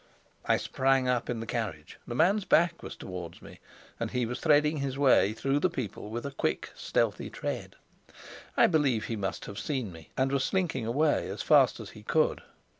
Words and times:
I 0.47 0.57
sprang 0.57 1.07
up 1.07 1.29
in 1.29 1.41
the 1.41 1.45
carriage; 1.45 1.99
the 2.07 2.15
man's 2.15 2.43
back 2.43 2.81
was 2.81 2.95
towards 2.95 3.39
me, 3.39 3.59
and 3.99 4.09
he 4.09 4.25
was 4.25 4.39
threading 4.39 4.77
his 4.77 4.97
way 4.97 5.31
through 5.31 5.59
the 5.59 5.69
people 5.69 6.09
with 6.09 6.25
a 6.25 6.31
quick, 6.31 6.71
stealthy 6.75 7.29
tread. 7.29 7.75
I 8.57 8.65
believe 8.65 9.05
he 9.05 9.15
must 9.15 9.45
have 9.45 9.59
seen 9.59 9.91
me, 9.91 10.09
and 10.17 10.31
was 10.31 10.43
slinking 10.43 10.87
away 10.87 11.29
as 11.29 11.43
fast 11.43 11.79
as 11.79 11.91
he 11.91 12.01
could. 12.01 12.41